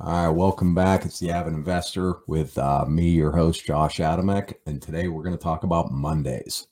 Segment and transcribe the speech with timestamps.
[0.00, 1.04] All right, welcome back.
[1.04, 4.54] It's the Avid Investor with uh, me, your host, Josh Adamek.
[4.66, 6.66] And today we're going to talk about Mondays.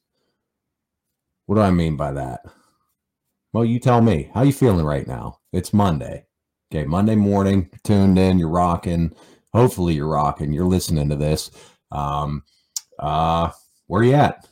[1.47, 2.41] What do I mean by that?
[3.53, 4.29] Well, you tell me.
[4.35, 5.39] How you feeling right now?
[5.53, 6.27] It's Monday.
[6.75, 9.15] Okay, Monday morning, tuned in, you're rocking.
[9.55, 10.53] Hopefully you're rocking.
[10.53, 11.53] You're listening to this.
[11.93, 12.43] Um,
[12.99, 13.51] uh,
[13.87, 14.49] where are you at?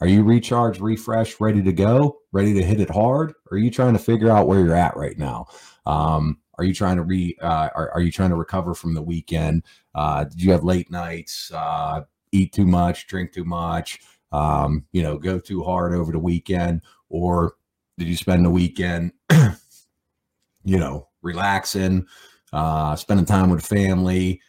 [0.00, 3.30] Are you recharged, refreshed, ready to go, ready to hit it hard?
[3.50, 5.48] Or are you trying to figure out where you're at right now?
[5.84, 7.36] Um, are you trying to re?
[7.40, 9.62] Uh, are, are you trying to recover from the weekend?
[9.94, 11.50] Uh, did you have late nights?
[11.54, 13.06] Uh, eat too much?
[13.06, 14.00] Drink too much?
[14.32, 17.54] Um, you know, go too hard over the weekend, or
[17.96, 19.12] did you spend the weekend,
[20.64, 22.06] you know, relaxing,
[22.52, 24.40] uh, spending time with family,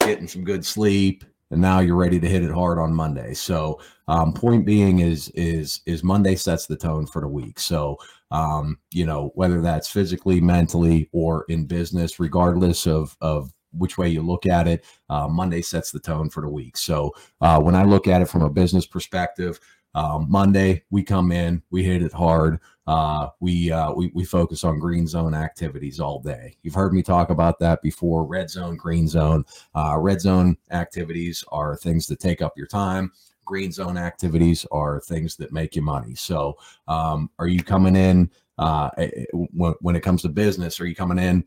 [0.00, 3.34] getting some good sleep, and now you're ready to hit it hard on Monday.
[3.34, 7.58] So, um, point being is is is Monday sets the tone for the week.
[7.58, 7.98] So,
[8.30, 14.08] um, you know, whether that's physically, mentally, or in business, regardless of of which way
[14.08, 16.76] you look at it, uh, Monday sets the tone for the week.
[16.76, 19.60] So, uh, when I look at it from a business perspective,
[19.94, 22.60] um, Monday we come in, we hit it hard.
[22.86, 26.56] Uh, we, uh, we we focus on green zone activities all day.
[26.62, 28.24] You've heard me talk about that before.
[28.24, 29.44] Red zone, green zone.
[29.74, 33.12] Uh, red zone activities are things that take up your time.
[33.44, 36.14] Green zone activities are things that make you money.
[36.14, 36.56] So,
[36.88, 40.80] um, are you coming in uh, eh, eh, when, when it comes to business?
[40.80, 41.44] Are you coming in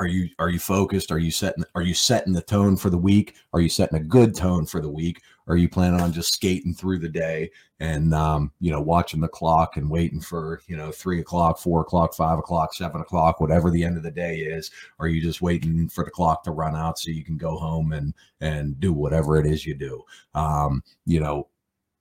[0.00, 1.12] are you are you focused?
[1.12, 3.34] Are you setting are you setting the tone for the week?
[3.52, 5.20] Are you setting a good tone for the week?
[5.46, 9.28] Are you planning on just skating through the day and um, you know watching the
[9.28, 13.70] clock and waiting for you know three o'clock, four o'clock, five o'clock, seven o'clock, whatever
[13.70, 14.70] the end of the day is?
[14.98, 17.92] Are you just waiting for the clock to run out so you can go home
[17.92, 20.02] and and do whatever it is you do?
[20.34, 21.48] Um, you know,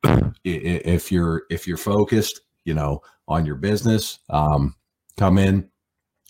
[0.46, 4.74] if you're if you're focused, you know, on your business, um,
[5.18, 5.70] come in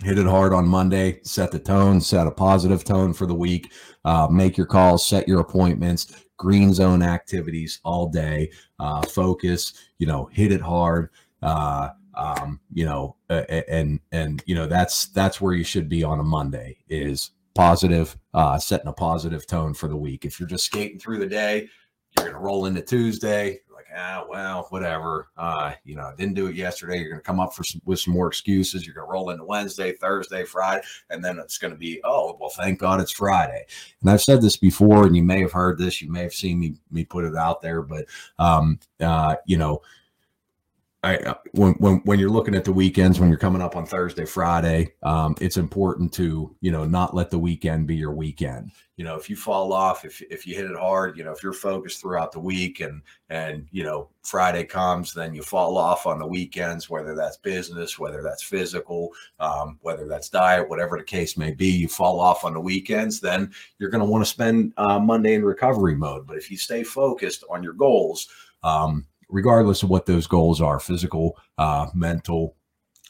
[0.03, 3.71] hit it hard on Monday, set the tone, set a positive tone for the week,
[4.05, 8.49] uh, make your calls, set your appointments, green zone activities all day,
[8.79, 11.09] uh, focus, you know, hit it hard.
[11.41, 16.19] Uh, um, you know, and and you know that's that's where you should be on
[16.19, 20.25] a Monday is positive, uh, setting a positive tone for the week.
[20.25, 21.69] If you're just skating through the day,
[22.17, 23.59] you're gonna roll into Tuesday,
[23.95, 25.29] ah, well, whatever.
[25.37, 26.99] Uh, you know, didn't do it yesterday.
[26.99, 28.85] You're going to come up for some, with some more excuses.
[28.85, 32.37] You're going to roll into Wednesday, Thursday, Friday, and then it's going to be, oh,
[32.39, 33.65] well, thank God it's Friday.
[34.01, 36.01] And I've said this before, and you may have heard this.
[36.01, 38.05] You may have seen me me put it out there, but
[38.37, 39.81] um, uh, you know,
[41.01, 43.85] I, uh, when, when when you're looking at the weekends, when you're coming up on
[43.85, 48.71] Thursday, Friday, um, it's important to you know not let the weekend be your weekend.
[48.97, 51.41] You know, if you fall off, if if you hit it hard, you know, if
[51.41, 56.05] you're focused throughout the week and and you know Friday comes, then you fall off
[56.05, 61.03] on the weekends, whether that's business, whether that's physical, um, whether that's diet, whatever the
[61.03, 61.69] case may be.
[61.69, 65.35] You fall off on the weekends, then you're going to want to spend uh, Monday
[65.35, 66.27] in recovery mode.
[66.27, 68.27] But if you stay focused on your goals.
[68.61, 72.55] Um, regardless of what those goals are physical, uh, mental,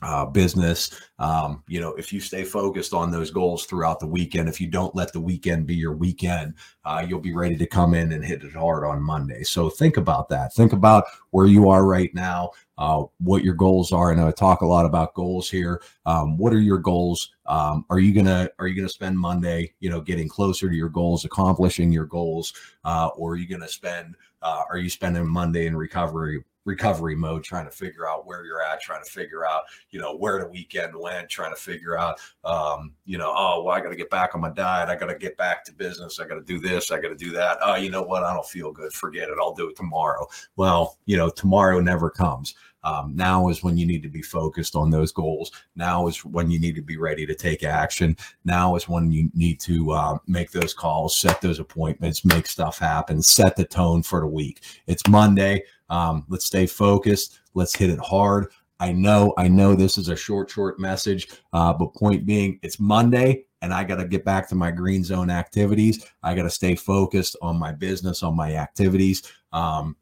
[0.02, 0.92] uh, business.
[1.18, 4.68] Um, you know, if you stay focused on those goals throughout the weekend, if you
[4.68, 6.54] don't let the weekend be your weekend,
[6.86, 9.44] uh, you'll be ready to come in and hit it hard on Monday.
[9.44, 10.54] So think about that.
[10.54, 14.12] Think about where you are right now, uh, what your goals are.
[14.12, 15.82] And I talk a lot about goals here.
[16.06, 17.34] Um, what are your goals?
[17.46, 20.90] Um, are you gonna are you gonna spend Monday, you know, getting closer to your
[20.90, 22.54] goals, accomplishing your goals,
[22.86, 27.44] uh, or are you gonna spend uh, are you spending Monday in recovery recovery mode,
[27.44, 30.48] trying to figure out where you're at, trying to figure out, you know, where the
[30.48, 34.10] weekend went, trying to figure out, um, you know, oh, well, I got to get
[34.10, 34.88] back on my diet.
[34.88, 36.20] I got to get back to business.
[36.20, 36.92] I got to do this.
[36.92, 37.58] I got to do that.
[37.64, 38.24] Oh, you know what?
[38.24, 38.94] I don't feel good.
[38.94, 39.38] Forget it.
[39.42, 40.28] I'll do it tomorrow.
[40.56, 42.54] Well, you know, tomorrow never comes.
[42.84, 45.52] Um, now is when you need to be focused on those goals.
[45.76, 48.16] Now is when you need to be ready to take action.
[48.46, 52.80] Now is when you need to uh, make those calls, set those appointments, make stuff
[52.80, 54.62] happen, set the tone for the week.
[54.88, 55.64] It's Monday.
[55.90, 57.40] Um, let's stay focused.
[57.54, 58.48] Let's hit it hard.
[58.80, 62.80] I know, I know this is a short, short message, uh, but point being, it's
[62.80, 66.06] Monday and I got to get back to my green zone activities.
[66.24, 69.24] I got to stay focused on my business, on my activities.
[69.52, 69.98] Um,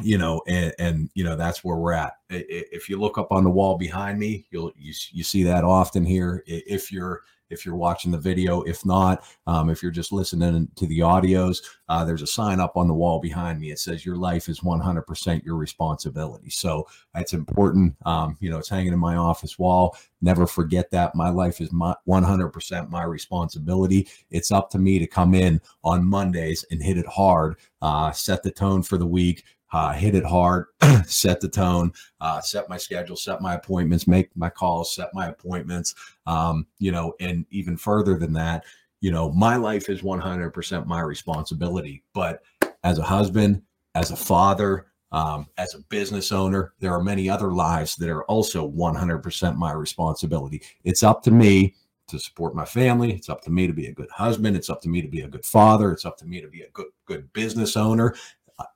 [0.00, 2.14] you know, and, and you know that's where we're at.
[2.30, 6.04] If you look up on the wall behind me, you'll you, you see that often
[6.04, 6.42] here.
[6.46, 8.62] If you're if you're watching the video.
[8.62, 12.76] If not, um, if you're just listening to the audios, uh, there's a sign up
[12.76, 13.70] on the wall behind me.
[13.70, 16.50] It says your life is 100% your responsibility.
[16.50, 17.96] So that's important.
[18.04, 19.96] Um, you know, it's hanging in my office wall.
[20.20, 24.08] Never forget that my life is my 100% my responsibility.
[24.30, 28.42] It's up to me to come in on Mondays and hit it hard, uh, set
[28.42, 30.66] the tone for the week, uh, hit it hard,
[31.06, 35.28] set the tone, uh, set my schedule, set my appointments, make my calls, set my
[35.28, 35.94] appointments.
[36.26, 38.64] Um, you know, and even further than that,
[39.00, 42.02] you know, my life is 100% my responsibility.
[42.14, 42.42] But
[42.82, 43.62] as a husband,
[43.94, 48.24] as a father, um, as a business owner, there are many other lives that are
[48.24, 50.62] also 100% my responsibility.
[50.84, 51.74] It's up to me
[52.08, 53.12] to support my family.
[53.12, 54.56] It's up to me to be a good husband.
[54.56, 55.92] It's up to me to be a good father.
[55.92, 58.14] It's up to me to be a good good business owner.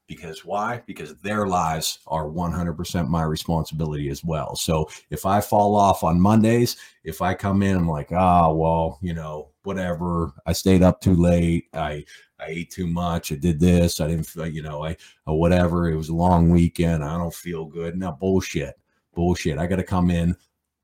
[0.07, 0.83] Because why?
[0.87, 4.55] Because their lives are 100% my responsibility as well.
[4.55, 8.55] So if I fall off on Mondays, if I come in, I'm like, ah, oh,
[8.55, 10.33] well, you know, whatever.
[10.47, 11.67] I stayed up too late.
[11.73, 12.05] I
[12.39, 13.33] I ate too much.
[13.33, 14.01] I did this.
[14.01, 15.89] I didn't, you know, I whatever.
[15.89, 17.05] It was a long weekend.
[17.05, 17.97] I don't feel good.
[17.97, 18.75] No bullshit,
[19.15, 19.59] bullshit.
[19.59, 20.37] I got to come in.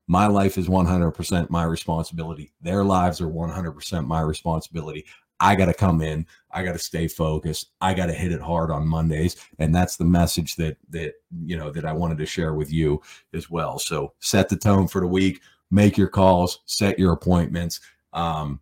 [0.07, 2.51] My life is 100% my responsibility.
[2.61, 5.05] Their lives are 100% my responsibility.
[5.39, 6.25] I got to come in.
[6.51, 7.71] I got to stay focused.
[7.79, 11.13] I got to hit it hard on Mondays, and that's the message that that
[11.45, 13.01] you know that I wanted to share with you
[13.33, 13.79] as well.
[13.79, 15.41] So set the tone for the week.
[15.71, 16.59] Make your calls.
[16.65, 17.79] Set your appointments.
[18.13, 18.59] Um,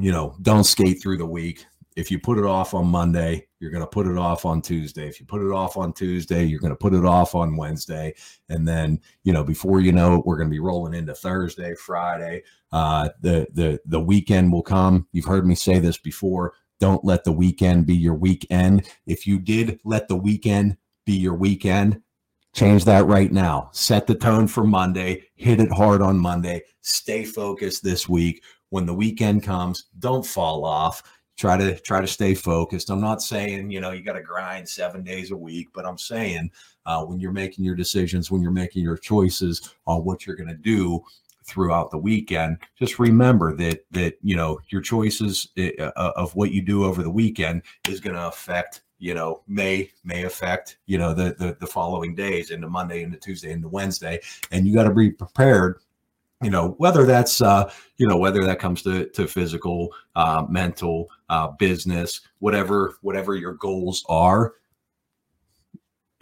[0.00, 1.66] you know, don't skate through the week
[1.96, 5.08] if you put it off on Monday, you're going to put it off on Tuesday.
[5.08, 8.14] If you put it off on Tuesday, you're going to put it off on Wednesday.
[8.48, 11.74] And then, you know, before you know it, we're going to be rolling into Thursday,
[11.74, 12.42] Friday.
[12.72, 15.06] Uh, the, the, the weekend will come.
[15.12, 16.54] You've heard me say this before.
[16.80, 18.88] Don't let the weekend be your weekend.
[19.06, 22.02] If you did let the weekend be your weekend,
[22.54, 23.70] change that right now.
[23.72, 28.42] Set the tone for Monday, hit it hard on Monday, stay focused this week.
[28.70, 31.02] When the weekend comes, don't fall off
[31.36, 32.90] try to try to stay focused.
[32.90, 35.98] I'm not saying you know you got to grind seven days a week, but I'm
[35.98, 36.50] saying
[36.86, 40.48] uh, when you're making your decisions, when you're making your choices on what you're going
[40.48, 41.02] to do
[41.44, 46.52] throughout the weekend, just remember that that you know your choices eh, uh, of what
[46.52, 50.96] you do over the weekend is going to affect you know may may affect you
[50.96, 54.20] know the, the the following days into monday into tuesday into wednesday
[54.52, 55.80] and you got to be prepared
[56.42, 61.08] you know whether that's uh, you know whether that comes to to physical uh, mental
[61.28, 64.54] uh, business whatever whatever your goals are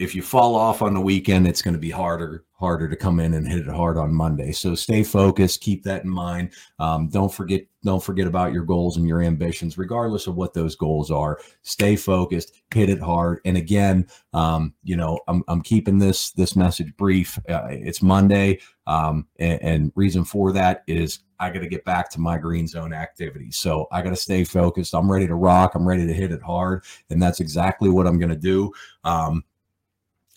[0.01, 3.19] if you fall off on the weekend it's going to be harder harder to come
[3.19, 4.51] in and hit it hard on Monday.
[4.51, 6.51] So stay focused, keep that in mind.
[6.77, 10.75] Um, don't forget don't forget about your goals and your ambitions, regardless of what those
[10.75, 11.39] goals are.
[11.63, 13.39] Stay focused, hit it hard.
[13.45, 17.39] And again, um, you know, I'm, I'm keeping this this message brief.
[17.49, 22.11] Uh, it's Monday, um, and, and reason for that is I got to get back
[22.11, 23.49] to my green zone activity.
[23.49, 24.93] So I got to stay focused.
[24.93, 25.73] I'm ready to rock.
[25.73, 28.71] I'm ready to hit it hard, and that's exactly what I'm going to do.
[29.03, 29.43] Um,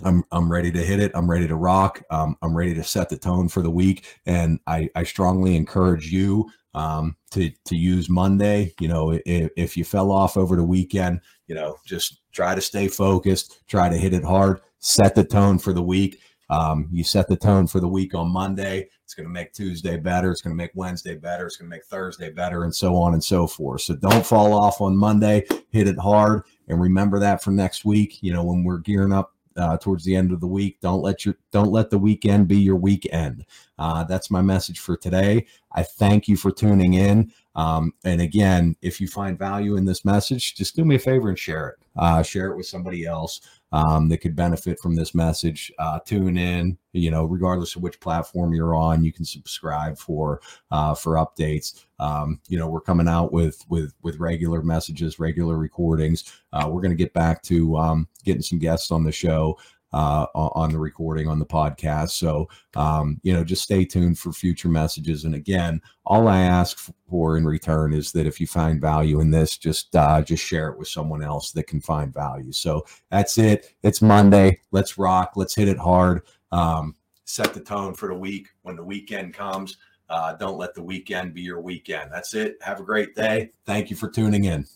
[0.02, 1.12] I'm I'm ready to hit it.
[1.14, 2.02] I'm ready to rock.
[2.10, 6.10] Um, I'm ready to set the tone for the week, and I I strongly encourage
[6.10, 8.74] you um, to to use Monday.
[8.80, 12.60] You know, if, if you fell off over the weekend, you know, just try to
[12.60, 13.60] stay focused.
[13.68, 14.60] Try to hit it hard.
[14.80, 16.20] Set the tone for the week.
[16.50, 18.88] Um, you set the tone for the week on Monday.
[19.04, 20.30] It's going to make Tuesday better.
[20.30, 21.46] It's going to make Wednesday better.
[21.46, 23.82] It's going to make Thursday better, and so on and so forth.
[23.82, 25.46] So don't fall off on Monday.
[25.70, 28.18] Hit it hard, and remember that for next week.
[28.22, 30.78] You know, when we're gearing up uh, towards the end of the week.
[30.80, 33.46] Don't let your don't let the weekend be your weekend.
[33.78, 35.46] Uh, that's my message for today.
[35.70, 37.32] I thank you for tuning in.
[37.54, 41.28] Um, and again, if you find value in this message, just do me a favor
[41.28, 41.76] and share it.
[41.96, 43.40] Uh, share it with somebody else
[43.70, 45.70] um, that could benefit from this message.
[45.78, 50.40] Uh, tune in, you know, regardless of which platform you're on, you can subscribe for
[50.72, 51.84] uh, for updates.
[52.00, 56.32] Um, you know, we're coming out with with with regular messages, regular recordings.
[56.52, 59.56] Uh, we're going to get back to um, getting some guests on the show
[59.94, 62.10] uh, on the recording on the podcast.
[62.10, 65.24] So, um, you know, just stay tuned for future messages.
[65.24, 69.30] And again, all I ask for in return is that if you find value in
[69.30, 72.50] this, just uh, just share it with someone else that can find value.
[72.50, 73.72] So that's it.
[73.84, 74.60] It's Monday.
[74.72, 75.34] Let's rock.
[75.36, 76.22] Let's hit it hard.
[76.50, 78.48] Um, set the tone for the week.
[78.62, 79.76] When the weekend comes,
[80.10, 82.10] uh, don't let the weekend be your weekend.
[82.12, 82.56] That's it.
[82.62, 83.50] Have a great day.
[83.64, 84.66] Thank you for tuning in.